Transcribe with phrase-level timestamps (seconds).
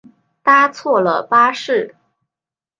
[0.41, 1.95] 搭错了巴士